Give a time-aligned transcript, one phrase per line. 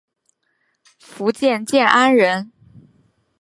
[0.97, 2.51] 福建建安人。